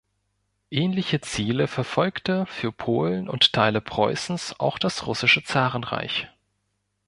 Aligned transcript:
Ähnliche 0.71 1.21
Ziele 1.21 1.67
verfolgte 1.67 2.47
für 2.47 2.71
Polen 2.71 3.29
und 3.29 3.53
Teile 3.53 3.81
Preußens 3.81 4.59
auch 4.59 4.79
das 4.79 5.05
russische 5.05 5.43
Zarenreich. 5.43 6.27